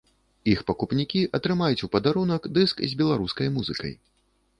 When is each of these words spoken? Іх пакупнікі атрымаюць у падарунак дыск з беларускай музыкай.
Іх 0.51 0.59
пакупнікі 0.69 1.19
атрымаюць 1.37 1.83
у 1.87 1.89
падарунак 1.95 2.47
дыск 2.59 2.81
з 2.89 2.97
беларускай 3.03 3.53
музыкай. 3.59 3.93